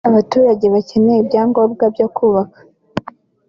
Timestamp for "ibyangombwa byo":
1.21-2.07